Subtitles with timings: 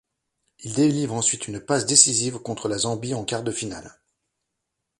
[0.61, 3.99] Il délivre ensuite une passe décisive contre la Zambie en quart de finale.